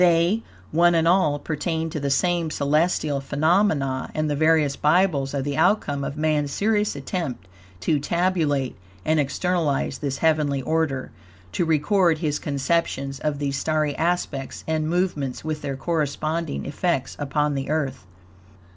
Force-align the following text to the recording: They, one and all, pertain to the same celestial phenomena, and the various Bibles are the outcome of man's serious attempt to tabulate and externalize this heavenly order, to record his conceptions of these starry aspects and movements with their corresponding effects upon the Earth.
They, 0.03 0.41
one 0.71 0.95
and 0.95 1.07
all, 1.07 1.37
pertain 1.37 1.91
to 1.91 1.99
the 1.99 2.09
same 2.09 2.49
celestial 2.49 3.21
phenomena, 3.21 4.09
and 4.15 4.27
the 4.31 4.35
various 4.35 4.75
Bibles 4.75 5.35
are 5.35 5.43
the 5.43 5.57
outcome 5.57 6.03
of 6.03 6.17
man's 6.17 6.51
serious 6.51 6.95
attempt 6.95 7.47
to 7.81 7.99
tabulate 7.99 8.75
and 9.05 9.19
externalize 9.19 9.99
this 9.99 10.17
heavenly 10.17 10.63
order, 10.63 11.11
to 11.51 11.65
record 11.65 12.17
his 12.17 12.39
conceptions 12.39 13.19
of 13.19 13.37
these 13.37 13.59
starry 13.59 13.95
aspects 13.95 14.63
and 14.65 14.89
movements 14.89 15.43
with 15.45 15.61
their 15.61 15.77
corresponding 15.77 16.65
effects 16.65 17.15
upon 17.19 17.53
the 17.53 17.69
Earth. 17.69 18.07